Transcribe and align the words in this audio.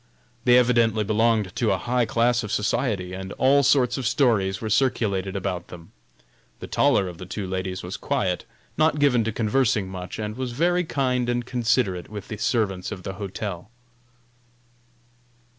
They 0.45 0.57
evidently 0.57 1.03
belonged 1.03 1.55
to 1.57 1.69
a 1.71 1.77
high 1.77 2.07
class 2.07 2.41
of 2.41 2.51
society, 2.51 3.13
and 3.13 3.33
all 3.33 3.61
sorts 3.61 3.99
of 3.99 4.07
stories 4.07 4.59
were 4.59 4.67
circulated 4.67 5.35
about 5.35 5.67
them. 5.67 5.91
The 6.59 6.65
taller 6.65 7.07
of 7.07 7.19
the 7.19 7.27
two 7.27 7.45
ladies 7.45 7.83
was 7.83 7.97
quiet, 7.97 8.43
not 8.77 8.97
given 8.97 9.23
to 9.25 9.31
conversing 9.31 9.87
much, 9.89 10.17
and 10.17 10.35
was 10.35 10.53
very 10.53 10.85
kind 10.85 11.29
and 11.29 11.45
considerate 11.45 12.09
with 12.09 12.29
the 12.29 12.37
servants 12.37 12.91
at 12.91 13.03
the 13.03 13.13
hotel. 13.21 13.69